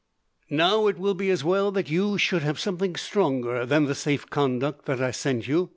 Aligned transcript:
"Now, 0.49 0.87
it 0.87 0.97
will 0.97 1.13
be 1.13 1.29
as 1.29 1.43
well 1.43 1.69
that 1.73 1.91
you 1.91 2.17
should 2.17 2.41
have 2.41 2.59
something 2.59 2.95
stronger 2.95 3.67
than 3.67 3.85
the 3.85 3.93
safe 3.93 4.27
conduct 4.31 4.85
that 4.87 4.99
I 4.99 5.11
sent 5.11 5.47
you. 5.47 5.69